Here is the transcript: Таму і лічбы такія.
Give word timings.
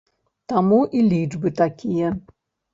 Таму 0.53 0.79
і 0.99 1.05
лічбы 1.13 1.55
такія. 1.63 2.13